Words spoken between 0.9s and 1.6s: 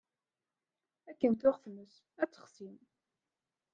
Akken tuɣ